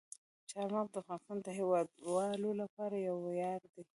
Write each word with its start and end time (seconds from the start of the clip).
چار 0.51 0.67
مغز 0.75 0.91
د 0.93 0.95
افغانستان 1.01 1.37
د 1.41 1.47
هیوادوالو 1.59 2.49
لپاره 2.61 2.95
یو 3.07 3.15
ویاړ 3.25 3.61
دی. 3.73 3.83